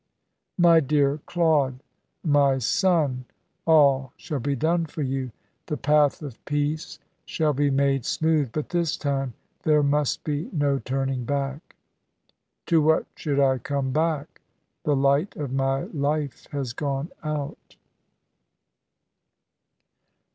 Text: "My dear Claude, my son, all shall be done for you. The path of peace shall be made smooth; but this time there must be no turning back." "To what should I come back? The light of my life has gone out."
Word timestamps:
"My 0.57 0.79
dear 0.79 1.19
Claude, 1.27 1.79
my 2.23 2.57
son, 2.57 3.25
all 3.67 4.13
shall 4.17 4.39
be 4.39 4.55
done 4.55 4.87
for 4.87 5.03
you. 5.03 5.29
The 5.67 5.77
path 5.77 6.23
of 6.23 6.43
peace 6.45 6.97
shall 7.23 7.53
be 7.53 7.69
made 7.69 8.03
smooth; 8.05 8.49
but 8.51 8.69
this 8.69 8.97
time 8.97 9.35
there 9.61 9.83
must 9.83 10.23
be 10.23 10.49
no 10.51 10.79
turning 10.79 11.23
back." 11.23 11.75
"To 12.65 12.81
what 12.81 13.05
should 13.13 13.39
I 13.39 13.59
come 13.59 13.91
back? 13.91 14.41
The 14.85 14.95
light 14.95 15.35
of 15.35 15.53
my 15.53 15.81
life 15.83 16.47
has 16.51 16.73
gone 16.73 17.11
out." 17.23 17.75